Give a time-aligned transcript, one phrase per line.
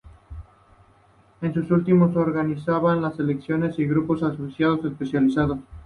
[1.41, 5.59] Estos últimos se organizaban en secciones y grupos de aficiones especializados.